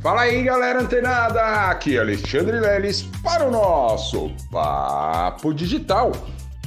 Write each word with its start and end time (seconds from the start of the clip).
Fala 0.00 0.22
aí, 0.22 0.44
galera 0.44 0.80
antenada! 0.80 1.42
Aqui 1.70 1.96
é 1.96 2.00
Alexandre 2.00 2.60
Leles 2.60 3.02
para 3.20 3.48
o 3.48 3.50
nosso 3.50 4.30
Papo 4.48 5.52
Digital. 5.52 6.12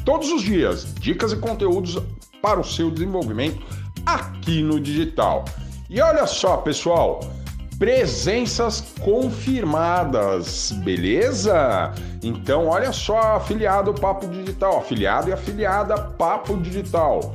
Todos 0.04 0.30
os 0.34 0.42
dias, 0.42 0.94
dicas 0.96 1.32
e 1.32 1.38
conteúdos 1.38 1.98
para 2.42 2.60
o 2.60 2.64
seu 2.64 2.92
desenvolvimento 2.92 3.66
aqui 4.06 4.62
no 4.62 4.82
digital. 4.82 5.46
E 5.90 6.02
olha 6.02 6.28
só, 6.28 6.58
pessoal, 6.58 7.22
presenças 7.80 8.94
confirmadas, 9.00 10.74
beleza? 10.84 11.94
Então, 12.22 12.68
olha 12.68 12.92
só, 12.92 13.38
afiliado 13.38 13.94
Papo 13.94 14.28
Digital, 14.28 14.80
afiliado 14.80 15.30
e 15.30 15.34
afiliada 15.34 15.98
Papo 15.98 16.58
Digital. 16.58 17.34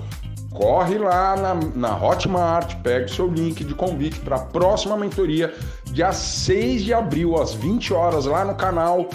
Corre 0.57 0.97
lá 0.97 1.37
na, 1.37 1.55
na 1.55 2.03
Hotmart, 2.03 2.77
pega 2.77 3.05
o 3.05 3.09
seu 3.11 3.29
link 3.29 3.63
de 3.63 3.75
convite 3.75 4.21
para 4.21 4.37
a 4.37 4.41
próxima 4.41 4.97
mentoria, 4.97 5.55
dia 5.97 6.13
6 6.13 6.85
de 6.85 6.93
abril, 6.93 7.41
às 7.41 7.55
20 7.55 7.95
horas, 7.95 8.27
lá 8.27 8.45
no 8.45 8.55
canal 8.55 9.09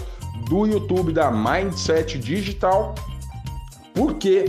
do 0.50 0.66
YouTube 0.66 1.14
da 1.14 1.30
Mindset 1.30 2.18
Digital, 2.18 2.96
porque 3.94 4.46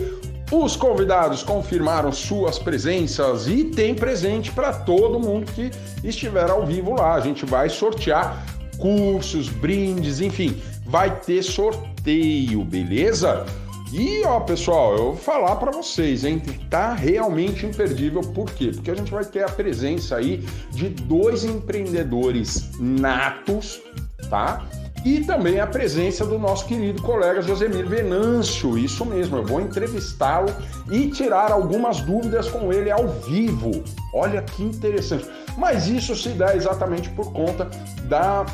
os 0.51 0.75
convidados 0.75 1.43
confirmaram 1.43 2.11
suas 2.11 2.59
presenças 2.59 3.47
e 3.47 3.65
tem 3.65 3.95
presente 3.95 4.51
para 4.51 4.73
todo 4.73 5.21
mundo 5.21 5.53
que 5.53 5.71
estiver 6.03 6.49
ao 6.51 6.65
vivo 6.65 6.95
lá. 6.95 7.17
A 7.17 7.21
gente 7.21 7.45
vai 7.45 7.69
sortear 7.69 8.43
cursos, 8.79 9.51
brindes, 9.51 10.23
enfim, 10.23 10.57
vai 10.87 11.15
ter 11.21 11.43
sorteio, 11.43 12.65
beleza? 12.65 13.45
E 13.93 14.25
ó, 14.25 14.41
pessoal, 14.41 14.93
eu 14.93 15.05
vou 15.05 15.17
falar 15.17 15.57
para 15.57 15.71
vocês, 15.71 16.25
hein? 16.25 16.41
Tá 16.71 16.95
realmente 16.95 17.67
imperdível. 17.67 18.23
Por 18.23 18.51
quê? 18.51 18.71
Porque 18.75 18.91
a 18.91 18.95
gente 18.95 19.13
vai 19.13 19.23
ter 19.23 19.45
a 19.45 19.49
presença 19.51 20.17
aí 20.17 20.39
de 20.71 20.89
dois 20.89 21.45
empreendedores 21.45 22.71
natos, 22.79 23.83
tá? 24.31 24.65
E 25.05 25.21
também 25.25 25.61
a 25.61 25.67
presença 25.67 26.25
do 26.25 26.39
nosso 26.39 26.65
querido 26.67 27.03
colega 27.03 27.43
Josemir 27.43 27.87
Venâncio. 27.87 28.79
Isso 28.79 29.05
mesmo, 29.05 29.37
eu 29.37 29.45
vou 29.45 29.61
entrevistá-lo 29.61 30.49
e 30.91 31.09
tirar 31.11 31.53
algumas 31.53 32.01
dúvidas 32.01 32.49
com 32.49 32.73
ele 32.73 32.91
ao 32.91 33.09
vivo. 33.09 33.85
Olha 34.15 34.41
que 34.41 34.63
interessante. 34.63 35.29
Mas 35.59 35.87
isso 35.87 36.17
se 36.17 36.31
dá 36.31 36.57
exatamente 36.57 37.11
por 37.11 37.31
conta 37.31 37.69
da 38.05 38.47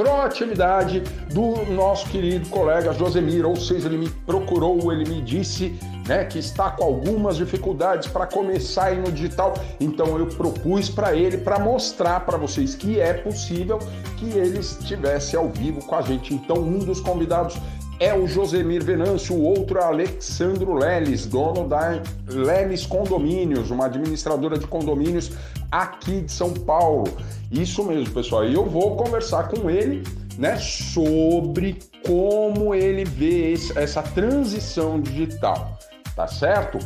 proatividade 0.00 1.00
do 1.30 1.62
nosso 1.70 2.08
querido 2.08 2.48
colega 2.48 2.94
Josemir, 2.94 3.44
ou 3.44 3.54
seja, 3.54 3.86
ele 3.86 3.98
me 3.98 4.08
procurou, 4.08 4.90
ele 4.90 5.06
me 5.06 5.20
disse 5.20 5.78
né, 6.08 6.24
que 6.24 6.38
está 6.38 6.70
com 6.70 6.84
algumas 6.84 7.36
dificuldades 7.36 8.08
para 8.08 8.26
começar 8.26 8.86
aí 8.86 8.98
no 8.98 9.12
digital, 9.12 9.52
então 9.78 10.18
eu 10.18 10.24
propus 10.26 10.88
para 10.88 11.14
ele 11.14 11.36
para 11.36 11.58
mostrar 11.58 12.20
para 12.20 12.38
vocês 12.38 12.74
que 12.74 12.98
é 12.98 13.12
possível 13.12 13.78
que 14.16 14.30
ele 14.30 14.60
estivesse 14.60 15.36
ao 15.36 15.50
vivo 15.50 15.84
com 15.84 15.94
a 15.94 16.00
gente. 16.00 16.32
Então, 16.32 16.56
um 16.56 16.78
dos 16.78 17.00
convidados 17.00 17.58
é 18.00 18.14
o 18.14 18.26
Josemir 18.26 18.82
Venâncio, 18.82 19.36
o 19.36 19.42
outro 19.42 19.78
é 19.78 19.84
Alexandro 19.84 20.72
Leles, 20.72 21.26
dono 21.26 21.68
da 21.68 22.00
Leles 22.26 22.86
Condomínios, 22.86 23.70
uma 23.70 23.84
administradora 23.84 24.58
de 24.58 24.66
condomínios 24.66 25.32
aqui 25.70 26.22
de 26.22 26.32
São 26.32 26.54
Paulo. 26.54 27.12
Isso 27.52 27.84
mesmo, 27.84 28.14
pessoal. 28.14 28.46
E 28.46 28.54
eu 28.54 28.64
vou 28.64 28.96
conversar 28.96 29.48
com 29.48 29.68
ele, 29.68 30.02
né, 30.38 30.56
sobre 30.56 31.78
como 32.06 32.74
ele 32.74 33.04
vê 33.04 33.52
esse, 33.52 33.78
essa 33.78 34.02
transição 34.02 34.98
digital, 34.98 35.78
tá 36.16 36.26
certo? 36.26 36.78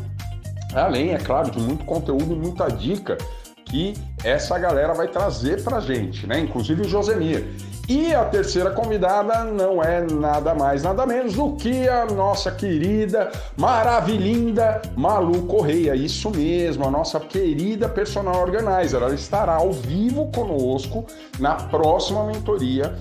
Além, 0.74 1.14
é 1.14 1.18
claro, 1.18 1.52
de 1.52 1.60
muito 1.60 1.84
conteúdo 1.84 2.32
e 2.32 2.36
muita 2.36 2.66
dica 2.66 3.16
que 3.64 3.94
essa 4.24 4.58
galera 4.58 4.92
vai 4.92 5.06
trazer 5.06 5.62
pra 5.62 5.78
gente, 5.78 6.26
né? 6.26 6.40
Inclusive 6.40 6.82
o 6.82 6.88
Josemir. 6.88 7.44
E 7.88 8.14
a 8.14 8.24
terceira 8.24 8.70
convidada 8.70 9.44
não 9.44 9.82
é 9.82 10.00
nada 10.00 10.54
mais, 10.54 10.82
nada 10.82 11.04
menos 11.04 11.34
do 11.34 11.54
que 11.54 11.86
a 11.86 12.06
nossa 12.06 12.50
querida, 12.50 13.30
maravilhinda 13.58 14.80
Malu 14.96 15.42
Correia. 15.42 15.94
Isso 15.94 16.30
mesmo, 16.30 16.86
a 16.86 16.90
nossa 16.90 17.20
querida 17.20 17.86
personal 17.86 18.40
organizer. 18.40 19.02
Ela 19.02 19.14
estará 19.14 19.56
ao 19.56 19.70
vivo 19.70 20.30
conosco 20.32 21.04
na 21.38 21.56
próxima 21.56 22.24
mentoria 22.24 22.96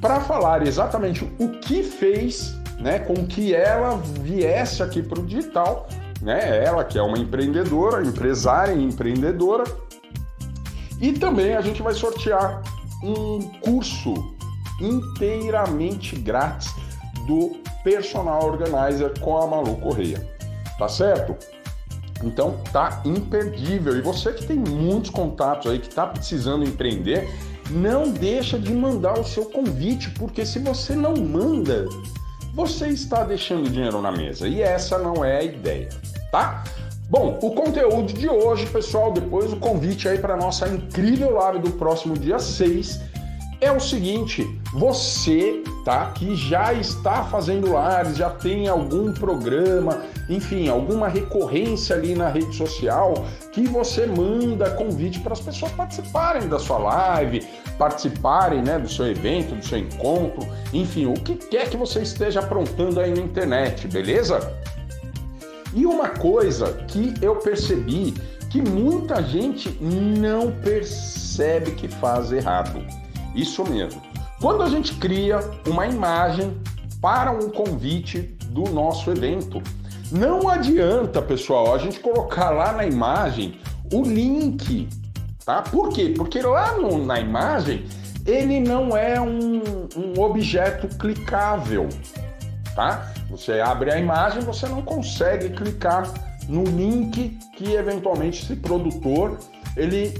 para 0.00 0.20
falar 0.20 0.66
exatamente 0.66 1.30
o 1.38 1.48
que 1.60 1.82
fez 1.82 2.54
né, 2.78 2.98
com 2.98 3.26
que 3.26 3.54
ela 3.54 3.98
viesse 4.20 4.82
aqui 4.82 5.02
para 5.02 5.20
o 5.20 5.26
digital. 5.26 5.88
Né? 6.22 6.64
Ela 6.64 6.84
que 6.84 6.98
é 6.98 7.02
uma 7.02 7.18
empreendedora, 7.18 8.02
empresária 8.02 8.72
e 8.72 8.82
empreendedora. 8.82 9.64
E 10.98 11.12
também 11.12 11.54
a 11.54 11.60
gente 11.60 11.82
vai 11.82 11.92
sortear 11.92 12.62
um 13.02 13.40
curso 13.60 14.36
inteiramente 14.80 16.16
grátis 16.16 16.74
do 17.26 17.56
Personal 17.82 18.44
Organizer 18.44 19.18
com 19.20 19.36
a 19.38 19.46
Malu 19.46 19.76
Correia. 19.76 20.26
Tá 20.78 20.88
certo? 20.88 21.36
Então 22.22 22.58
tá 22.72 23.02
imperdível. 23.04 23.96
E 23.96 24.00
você 24.00 24.32
que 24.32 24.46
tem 24.46 24.58
muitos 24.58 25.10
contatos 25.10 25.70
aí, 25.70 25.78
que 25.78 25.88
está 25.88 26.06
precisando 26.06 26.64
empreender, 26.64 27.28
não 27.70 28.10
deixa 28.10 28.58
de 28.58 28.72
mandar 28.72 29.18
o 29.18 29.24
seu 29.24 29.46
convite, 29.46 30.10
porque 30.10 30.46
se 30.46 30.58
você 30.58 30.94
não 30.94 31.14
manda, 31.16 31.86
você 32.54 32.88
está 32.88 33.24
deixando 33.24 33.68
dinheiro 33.68 34.00
na 34.00 34.10
mesa. 34.10 34.48
E 34.48 34.62
essa 34.62 34.98
não 34.98 35.24
é 35.24 35.38
a 35.38 35.42
ideia, 35.42 35.88
tá? 36.30 36.64
Bom, 37.08 37.38
o 37.40 37.52
conteúdo 37.52 38.12
de 38.12 38.28
hoje, 38.28 38.66
pessoal, 38.66 39.12
depois 39.12 39.52
o 39.52 39.56
convite 39.56 40.08
aí 40.08 40.18
para 40.18 40.36
nossa 40.36 40.68
incrível 40.68 41.34
live 41.34 41.60
do 41.60 41.70
próximo 41.70 42.18
dia 42.18 42.40
6 42.40 43.00
é 43.60 43.70
o 43.70 43.78
seguinte, 43.78 44.44
você, 44.72 45.62
tá, 45.84 46.06
que 46.10 46.34
já 46.34 46.74
está 46.74 47.22
fazendo 47.22 47.68
lives, 47.68 48.18
já 48.18 48.28
tem 48.28 48.66
algum 48.66 49.12
programa, 49.12 50.02
enfim, 50.28 50.68
alguma 50.68 51.06
recorrência 51.06 51.94
ali 51.94 52.14
na 52.14 52.28
rede 52.28 52.54
social, 52.54 53.14
que 53.52 53.66
você 53.68 54.04
manda 54.06 54.68
convite 54.70 55.20
para 55.20 55.32
as 55.32 55.40
pessoas 55.40 55.70
participarem 55.72 56.48
da 56.48 56.58
sua 56.58 56.78
live, 56.78 57.46
participarem, 57.78 58.62
né, 58.62 58.80
do 58.80 58.88
seu 58.88 59.06
evento, 59.06 59.54
do 59.54 59.64
seu 59.64 59.78
encontro, 59.78 60.46
enfim, 60.72 61.06
o 61.06 61.14
que 61.14 61.36
quer 61.36 61.70
que 61.70 61.76
você 61.76 62.02
esteja 62.02 62.40
aprontando 62.40 62.98
aí 62.98 63.14
na 63.14 63.22
internet, 63.22 63.86
beleza? 63.86 64.40
E 65.76 65.84
uma 65.84 66.08
coisa 66.08 66.72
que 66.88 67.12
eu 67.20 67.36
percebi 67.36 68.14
que 68.48 68.62
muita 68.62 69.22
gente 69.22 69.68
não 69.82 70.50
percebe 70.50 71.72
que 71.72 71.86
faz 71.86 72.32
errado. 72.32 72.82
Isso 73.34 73.62
mesmo. 73.62 74.00
Quando 74.40 74.62
a 74.62 74.70
gente 74.70 74.94
cria 74.94 75.38
uma 75.66 75.86
imagem 75.86 76.56
para 76.98 77.30
um 77.30 77.50
convite 77.50 78.22
do 78.48 78.62
nosso 78.70 79.10
evento, 79.10 79.62
não 80.10 80.48
adianta, 80.48 81.20
pessoal, 81.20 81.74
a 81.74 81.78
gente 81.78 82.00
colocar 82.00 82.48
lá 82.48 82.72
na 82.72 82.86
imagem 82.86 83.60
o 83.92 84.00
link, 84.00 84.88
tá? 85.44 85.60
Por 85.60 85.90
quê? 85.90 86.14
Porque 86.16 86.40
lá 86.40 86.78
no, 86.78 87.04
na 87.04 87.20
imagem 87.20 87.84
ele 88.26 88.60
não 88.60 88.96
é 88.96 89.20
um, 89.20 89.60
um 89.94 90.22
objeto 90.22 90.88
clicável, 90.96 91.86
tá? 92.76 93.10
Você 93.30 93.58
abre 93.58 93.90
a 93.90 93.98
imagem, 93.98 94.42
você 94.42 94.68
não 94.68 94.82
consegue 94.82 95.48
clicar 95.50 96.12
no 96.46 96.62
link 96.62 97.36
que 97.56 97.72
eventualmente 97.72 98.44
esse 98.44 98.54
produtor 98.54 99.38
ele 99.76 100.14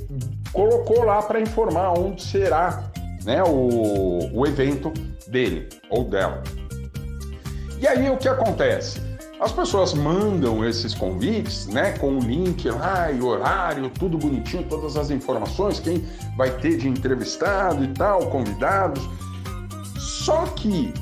colocou 0.53 1.05
lá 1.05 1.22
para 1.22 1.41
informar 1.41 1.93
onde 1.93 2.22
será 2.22 2.83
né, 3.25 3.43
o, 3.45 4.31
o 4.33 4.47
evento 4.47 4.93
dele 5.28 5.69
ou 5.91 6.03
dela. 6.05 6.43
E 7.78 7.87
aí 7.87 8.09
o 8.11 8.16
que 8.16 8.28
acontece? 8.28 9.05
As 9.39 9.53
pessoas 9.53 9.93
mandam 9.93 10.65
esses 10.65 10.95
convites, 10.95 11.66
né, 11.66 11.93
com 11.99 12.16
o 12.16 12.21
link 12.21 12.66
lá 12.71 13.12
e 13.12 13.21
horário, 13.21 13.91
tudo 13.91 14.16
bonitinho, 14.16 14.62
todas 14.62 14.97
as 14.97 15.11
informações, 15.11 15.78
quem 15.78 16.03
vai 16.39 16.50
ter 16.50 16.78
de 16.78 16.89
entrevistado 16.89 17.84
e 17.84 17.89
tal, 17.89 18.31
convidados. 18.31 19.07
Só 19.98 20.47
que 20.47 20.95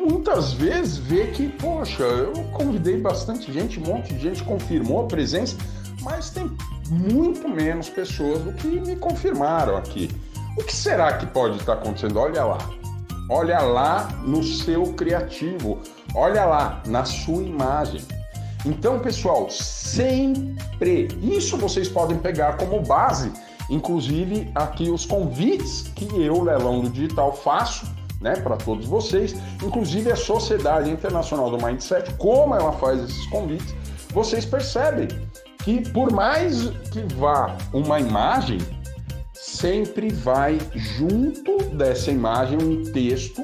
muitas 0.00 0.52
vezes 0.52 0.96
vê 0.96 1.26
que, 1.28 1.48
poxa, 1.48 2.02
eu 2.02 2.32
convidei 2.52 2.98
bastante 2.98 3.52
gente, 3.52 3.78
um 3.78 3.84
monte 3.84 4.14
de 4.14 4.20
gente 4.20 4.42
confirmou 4.42 5.04
a 5.04 5.06
presença, 5.06 5.56
mas 6.02 6.30
tem 6.30 6.50
muito 6.88 7.48
menos 7.48 7.88
pessoas 7.88 8.42
do 8.42 8.52
que 8.54 8.66
me 8.66 8.96
confirmaram 8.96 9.76
aqui. 9.76 10.10
O 10.58 10.64
que 10.64 10.74
será 10.74 11.16
que 11.16 11.26
pode 11.26 11.58
estar 11.58 11.74
acontecendo? 11.74 12.18
Olha 12.18 12.44
lá. 12.44 12.58
Olha 13.28 13.60
lá 13.60 14.08
no 14.24 14.42
seu 14.42 14.92
criativo. 14.94 15.78
Olha 16.14 16.44
lá 16.44 16.82
na 16.86 17.04
sua 17.04 17.42
imagem. 17.42 18.00
Então, 18.66 18.98
pessoal, 18.98 19.48
sempre 19.48 21.08
isso 21.22 21.56
vocês 21.56 21.88
podem 21.88 22.18
pegar 22.18 22.56
como 22.56 22.80
base, 22.80 23.32
inclusive 23.70 24.50
aqui 24.54 24.90
os 24.90 25.06
convites 25.06 25.90
que 25.94 26.04
eu, 26.20 26.42
Lelão 26.42 26.80
do 26.80 26.90
Digital, 26.90 27.32
faço 27.32 27.86
né, 28.20 28.36
para 28.36 28.56
todos 28.56 28.86
vocês, 28.86 29.34
inclusive 29.62 30.10
a 30.12 30.16
Sociedade 30.16 30.90
Internacional 30.90 31.50
do 31.50 31.64
Mindset, 31.64 32.12
como 32.14 32.54
ela 32.54 32.72
faz 32.72 33.02
esses 33.02 33.26
convites, 33.26 33.74
vocês 34.12 34.44
percebem 34.44 35.08
que 35.64 35.88
por 35.90 36.12
mais 36.12 36.70
que 36.90 37.00
vá 37.14 37.56
uma 37.72 38.00
imagem, 38.00 38.58
sempre 39.32 40.10
vai 40.12 40.58
junto 40.74 41.58
dessa 41.74 42.10
imagem 42.10 42.58
um 42.58 42.82
texto 42.92 43.42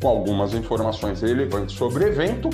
com 0.00 0.08
algumas 0.08 0.52
informações 0.52 1.22
relevantes 1.22 1.74
sobre 1.76 2.04
o 2.04 2.08
evento 2.08 2.50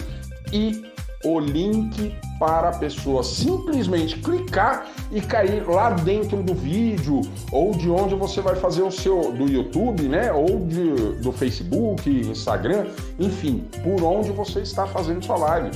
e 0.52 0.84
o 1.24 1.40
link 1.40 2.14
para 2.38 2.68
a 2.68 2.78
pessoa 2.78 3.24
simplesmente 3.24 4.18
clicar 4.18 4.86
e 5.10 5.20
cair 5.20 5.66
lá 5.66 5.90
dentro 5.90 6.42
do 6.42 6.54
vídeo 6.54 7.22
ou 7.50 7.72
de 7.72 7.90
onde 7.90 8.14
você 8.14 8.40
vai 8.40 8.56
fazer 8.56 8.82
o 8.82 8.90
seu 8.90 9.32
do 9.32 9.48
YouTube, 9.48 10.02
né? 10.02 10.32
Ou 10.32 10.60
de, 10.66 11.14
do 11.22 11.32
Facebook, 11.32 12.08
Instagram, 12.08 12.86
enfim, 13.18 13.64
por 13.82 14.02
onde 14.02 14.30
você 14.30 14.60
está 14.60 14.86
fazendo 14.86 15.24
sua 15.24 15.36
live. 15.36 15.70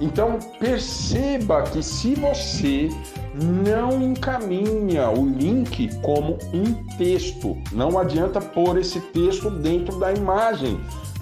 Então 0.00 0.38
perceba 0.58 1.62
que 1.62 1.82
se 1.82 2.14
você 2.14 2.90
não 3.34 4.02
encaminha 4.02 5.10
o 5.10 5.26
link 5.26 5.88
como 6.02 6.38
um 6.52 6.74
texto, 6.96 7.56
não 7.72 7.98
adianta 7.98 8.40
pôr 8.40 8.78
esse 8.78 9.00
texto 9.00 9.50
dentro 9.50 9.98
da 9.98 10.12
imagem, 10.12 10.78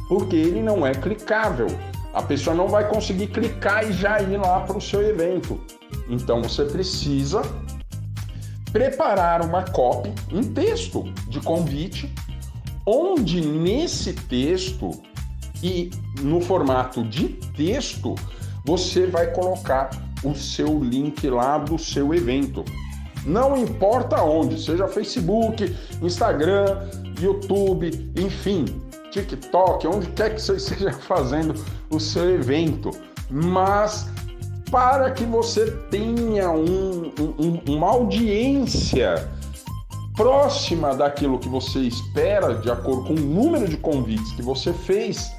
porque 0.08 0.36
ele 0.36 0.62
não 0.62 0.84
é 0.86 0.92
clicável. 0.92 1.68
A 2.14 2.22
pessoa 2.22 2.54
não 2.54 2.68
vai 2.68 2.88
conseguir 2.88 3.26
clicar 3.26 3.84
e 3.84 3.92
já 3.92 4.22
ir 4.22 4.36
lá 4.36 4.60
para 4.60 4.78
o 4.78 4.80
seu 4.80 5.02
evento. 5.02 5.60
Então 6.08 6.42
você 6.42 6.64
precisa 6.64 7.42
preparar 8.72 9.44
uma 9.44 9.64
copy, 9.64 10.12
um 10.32 10.42
texto 10.42 11.04
de 11.28 11.40
convite, 11.40 12.12
onde 12.86 13.40
nesse 13.40 14.12
texto 14.12 14.90
e 15.62 15.90
no 16.20 16.40
formato 16.40 17.02
de 17.02 17.28
texto 17.56 18.14
você 18.64 19.06
vai 19.06 19.32
colocar 19.32 19.90
o 20.22 20.34
seu 20.34 20.82
link 20.82 21.28
lá 21.28 21.58
do 21.58 21.78
seu 21.78 22.14
evento. 22.14 22.64
Não 23.26 23.56
importa 23.56 24.22
onde, 24.22 24.62
seja 24.62 24.86
Facebook, 24.86 25.74
Instagram, 26.02 26.88
YouTube, 27.20 28.12
enfim, 28.16 28.66
TikTok, 29.14 29.86
onde 29.86 30.08
quer 30.08 30.34
que 30.34 30.42
você 30.42 30.54
esteja 30.56 30.92
fazendo 30.92 31.54
o 31.90 32.00
seu 32.00 32.34
evento, 32.34 32.90
mas 33.30 34.08
para 34.70 35.10
que 35.12 35.24
você 35.24 35.70
tenha 35.90 36.50
um, 36.50 37.12
um, 37.38 37.60
uma 37.72 37.88
audiência 37.90 39.28
próxima 40.16 40.94
daquilo 40.94 41.38
que 41.38 41.48
você 41.48 41.80
espera, 41.80 42.54
de 42.54 42.70
acordo 42.70 43.04
com 43.04 43.14
o 43.14 43.20
número 43.20 43.68
de 43.68 43.76
convites 43.76 44.32
que 44.32 44.42
você 44.42 44.72
fez, 44.72 45.32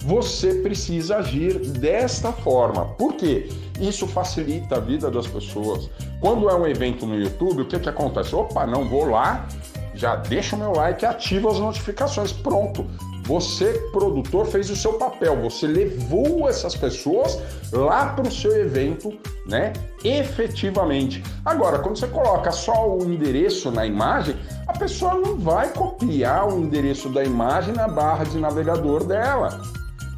você 0.00 0.54
precisa 0.54 1.18
agir 1.18 1.58
desta 1.58 2.32
forma. 2.32 2.86
Por 2.94 3.14
quê? 3.14 3.48
Isso 3.80 4.06
facilita 4.06 4.76
a 4.76 4.80
vida 4.80 5.10
das 5.10 5.26
pessoas. 5.26 5.88
Quando 6.20 6.48
é 6.48 6.54
um 6.54 6.66
evento 6.66 7.06
no 7.06 7.16
YouTube, 7.16 7.62
o 7.62 7.66
que, 7.66 7.78
que 7.78 7.88
acontece? 7.88 8.34
Opa, 8.34 8.66
não 8.66 8.88
vou 8.88 9.04
lá, 9.04 9.46
já 9.94 10.16
deixa 10.16 10.56
o 10.56 10.58
meu 10.58 10.72
like 10.72 11.04
e 11.04 11.06
ativa 11.06 11.50
as 11.50 11.58
notificações. 11.58 12.32
Pronto. 12.32 12.86
Você, 13.24 13.72
produtor, 13.92 14.46
fez 14.46 14.68
o 14.68 14.76
seu 14.76 14.94
papel, 14.94 15.40
você 15.40 15.66
levou 15.66 16.48
essas 16.48 16.74
pessoas 16.74 17.38
lá 17.72 18.06
para 18.06 18.26
o 18.26 18.32
seu 18.32 18.50
evento, 18.60 19.16
né? 19.46 19.72
Efetivamente. 20.02 21.22
Agora, 21.44 21.78
quando 21.78 21.98
você 21.98 22.08
coloca 22.08 22.50
só 22.50 22.96
o 22.96 23.04
endereço 23.04 23.70
na 23.70 23.86
imagem, 23.86 24.34
a 24.66 24.72
pessoa 24.72 25.14
não 25.14 25.38
vai 25.38 25.68
copiar 25.72 26.48
o 26.48 26.58
endereço 26.58 27.08
da 27.08 27.22
imagem 27.22 27.74
na 27.74 27.86
barra 27.86 28.24
de 28.24 28.38
navegador 28.38 29.04
dela. 29.04 29.60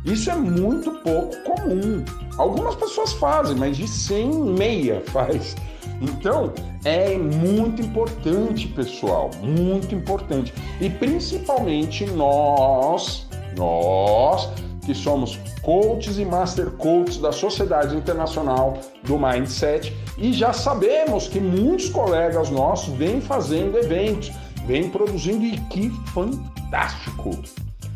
Isso 0.05 0.31
é 0.31 0.35
muito 0.35 0.91
pouco 1.03 1.35
comum. 1.45 2.05
Algumas 2.39 2.75
pessoas 2.75 3.13
fazem, 3.15 3.57
mas 3.57 3.77
de 3.77 3.89
100 3.89 4.35
meia 4.35 5.03
faz. 5.09 5.55
Então, 6.01 6.53
é 6.85 7.17
muito 7.17 7.81
importante, 7.81 8.69
pessoal, 8.69 9.31
muito 9.43 9.95
importante. 9.95 10.53
E 10.81 10.91
principalmente 10.91 12.05
nós, 12.07 13.27
nós 13.57 14.49
que 14.85 14.95
somos 14.95 15.39
coaches 15.63 16.19
e 16.19 16.25
master 16.25 16.71
coaches 16.73 17.19
da 17.19 17.33
Sociedade 17.33 17.97
Internacional 17.97 18.79
do 19.03 19.19
Mindset 19.19 19.97
e 20.19 20.33
já 20.33 20.53
sabemos 20.53 21.27
que 21.27 21.41
muitos 21.41 21.89
colegas 21.89 22.51
nossos 22.51 22.95
vêm 22.95 23.21
fazendo 23.21 23.79
eventos, 23.79 24.31
vêm 24.67 24.91
produzindo 24.91 25.45
e 25.45 25.59
que 25.71 25.91
fantástico. 26.13 27.31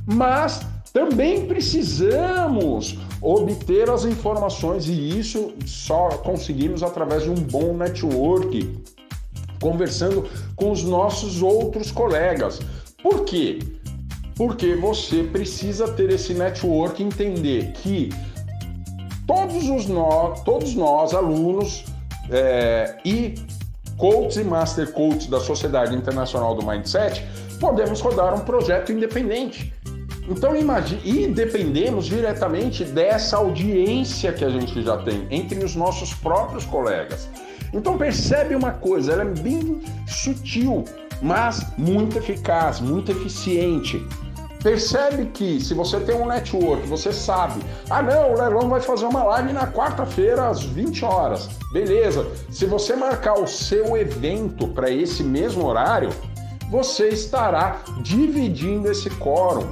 Mas 0.06 0.67
também 0.99 1.47
precisamos 1.47 2.99
obter 3.23 3.89
as 3.89 4.05
informações 4.05 4.89
e 4.89 5.17
isso 5.17 5.53
só 5.65 6.09
conseguimos 6.09 6.83
através 6.83 7.23
de 7.23 7.31
um 7.31 7.37
bom 7.37 7.73
network, 7.73 8.83
conversando 9.61 10.29
com 10.56 10.73
os 10.73 10.83
nossos 10.83 11.41
outros 11.41 11.93
colegas. 11.93 12.59
Por 13.00 13.25
quê? 13.25 13.61
Porque 14.35 14.75
você 14.75 15.23
precisa 15.23 15.87
ter 15.87 16.11
esse 16.11 16.35
network, 16.35 17.00
entender 17.00 17.71
que 17.75 18.09
todos 19.25 19.69
os 19.69 19.87
nós, 19.87 20.43
todos 20.43 20.75
nós 20.75 21.15
alunos 21.15 21.85
é, 22.29 22.99
e 23.05 23.37
coaches 23.97 24.37
e 24.37 24.43
master 24.43 24.91
coaches 24.93 25.29
da 25.29 25.39
Sociedade 25.39 25.95
Internacional 25.95 26.56
do 26.56 26.67
Mindset 26.67 27.25
podemos 27.61 28.00
rodar 28.00 28.35
um 28.35 28.41
projeto 28.41 28.93
independente 28.93 29.73
então 30.28 30.54
imagine, 30.54 31.00
e 31.04 31.26
dependemos 31.26 32.04
diretamente 32.04 32.84
dessa 32.84 33.38
audiência 33.38 34.32
que 34.32 34.44
a 34.44 34.50
gente 34.50 34.82
já 34.82 34.98
tem 34.98 35.26
entre 35.30 35.64
os 35.64 35.75
nossos 35.75 36.12
próprios 36.14 36.64
colegas. 36.66 37.28
Então 37.72 37.96
percebe 37.96 38.54
uma 38.54 38.72
coisa, 38.72 39.12
ela 39.12 39.22
é 39.22 39.26
bem 39.26 39.80
sutil, 40.06 40.84
mas 41.22 41.66
muito 41.78 42.19
eficaz, 42.19 42.78
muito 42.78 43.10
eficiente. 43.10 44.06
Percebe 44.62 45.26
que 45.26 45.60
se 45.60 45.72
você 45.72 46.00
tem 46.00 46.16
um 46.16 46.26
network, 46.26 46.86
você 46.88 47.12
sabe, 47.12 47.60
ah 47.88 48.02
não, 48.02 48.32
o 48.32 48.38
Leilão 48.38 48.69
vai 48.69 48.80
fazer 48.80 49.06
uma 49.06 49.22
live 49.22 49.52
na 49.52 49.69
quarta-feira 49.69 50.48
às 50.48 50.62
20 50.62 51.04
horas. 51.04 51.48
Beleza. 51.72 52.26
Se 52.50 52.66
você 52.66 52.96
marcar 52.96 53.34
o 53.34 53.46
seu 53.46 53.96
evento 53.96 54.66
para 54.69 54.90
esse 54.90 55.22
mesmo 55.22 55.64
horário, 55.64 56.10
você 56.70 57.08
estará 57.08 57.80
dividindo 58.02 58.90
esse 58.90 59.08
quórum 59.10 59.66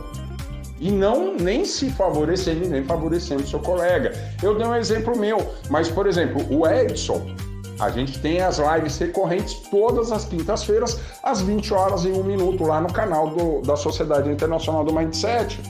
e 0.81 0.91
não 0.91 1.35
nem 1.35 1.65
se 1.65 1.91
favorecendo 1.91 2.69
nem 2.69 2.85
favorecendo 2.85 3.47
seu 3.47 3.59
colega. 3.59 4.13
Eu 4.43 4.57
dei 4.57 4.67
um 4.67 4.75
exemplo 4.75 5.19
meu, 5.19 5.39
mas 5.71 5.89
por 5.89 6.07
exemplo, 6.07 6.45
o 6.51 6.67
Edson, 6.67 7.35
a 7.79 7.91
gente 7.91 8.19
tem 8.21 8.41
as 8.41 8.59
lives 8.59 8.97
recorrentes 8.99 9.55
todas 9.71 10.11
as 10.11 10.25
quintas-feiras, 10.25 10.99
às 11.23 11.43
20 11.43 11.75
horas 11.75 12.05
e 12.05 12.09
1 12.09 12.23
minuto, 12.23 12.65
lá 12.65 12.81
no 12.81 12.93
canal 12.93 13.31
do, 13.31 13.61
da 13.61 13.77
Sociedade 13.77 14.31
Internacional 14.31 14.85
do 14.85 14.93
Mindset. 14.93 15.61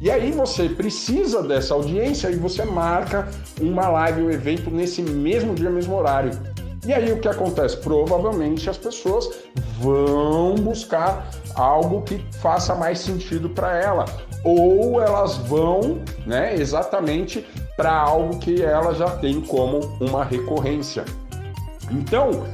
E 0.00 0.10
aí 0.10 0.32
você 0.32 0.68
precisa 0.68 1.42
dessa 1.42 1.74
audiência 1.74 2.30
e 2.30 2.36
você 2.36 2.64
marca 2.64 3.28
uma 3.60 3.88
live, 3.88 4.22
um 4.22 4.30
evento 4.30 4.70
nesse 4.70 5.02
mesmo 5.02 5.54
dia, 5.54 5.70
mesmo 5.70 5.96
horário. 5.96 6.30
E 6.86 6.92
aí 6.92 7.12
o 7.12 7.18
que 7.18 7.28
acontece? 7.28 7.76
Provavelmente 7.78 8.68
as 8.68 8.76
pessoas 8.76 9.28
vão 9.80 10.54
buscar 10.54 11.28
algo 11.54 12.02
que 12.02 12.24
faça 12.40 12.74
mais 12.74 12.98
sentido 12.98 13.48
para 13.48 13.76
ela, 13.76 14.04
ou 14.44 15.00
elas 15.00 15.36
vão, 15.38 16.02
né, 16.26 16.54
exatamente 16.54 17.46
para 17.76 17.92
algo 17.92 18.38
que 18.38 18.62
ela 18.62 18.94
já 18.94 19.10
tem 19.16 19.40
como 19.40 19.96
uma 20.00 20.24
recorrência. 20.24 21.04
Então, 21.90 22.44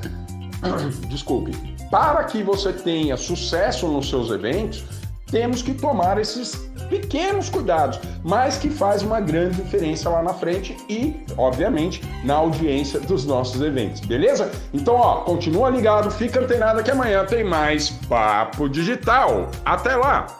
desculpe, 1.08 1.52
para 1.90 2.22
que 2.25 2.42
você 2.42 2.72
tenha 2.72 3.16
sucesso 3.16 3.88
nos 3.88 4.08
seus 4.08 4.30
eventos, 4.30 4.84
temos 5.30 5.62
que 5.62 5.72
tomar 5.75 6.18
esses 6.18 6.54
pequenos 6.88 7.49
cuidados, 7.49 8.00
mas 8.25 8.58
que 8.58 8.68
faz 8.68 9.02
uma 9.02 9.20
grande 9.20 9.62
diferença 9.62 10.08
lá 10.10 10.22
na 10.22 10.34
frente 10.34 10.76
e, 10.88 11.22
obviamente, 11.37 12.02
na 12.25 12.34
audiência 12.34 12.99
dos 13.00 13.25
nossos 13.25 13.60
eventos, 13.62 14.00
beleza? 14.00 14.50
Então, 14.75 14.94
ó, 14.94 15.16
continua 15.20 15.70
ligado, 15.70 16.10
fica 16.10 16.40
antenado 16.40 16.82
que 16.82 16.90
amanhã 16.90 17.25
tem 17.25 17.44
mais 17.44 17.90
Papo 18.08 18.68
Digital. 18.68 19.50
Até 19.64 19.94
lá! 19.94 20.39